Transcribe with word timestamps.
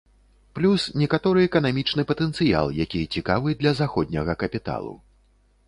Плюс 0.59 0.83
некаторы 1.01 1.39
эканамічны 1.49 2.05
патэнцыял, 2.13 2.71
які 2.85 3.03
цікавы 3.19 3.49
для 3.63 3.77
заходняга 3.83 4.39
капіталу. 4.45 4.93